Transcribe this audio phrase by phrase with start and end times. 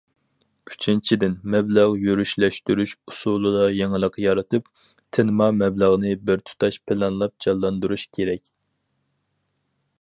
[0.69, 4.73] ئۈچىنچىدىن، مەبلەغ يۈرۈشلەشتۈرۈش ئۇسۇلىدا يېڭىلىق يارىتىپ،
[5.17, 8.53] تىنما مەبلەغنى بىر تۇتاش پىلانلاپ جانلاندۇرۇش كېرەك.